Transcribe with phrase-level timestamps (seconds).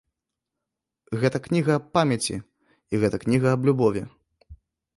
[1.23, 4.01] Гэта кніга аб памяці і гэта кніга аб любові.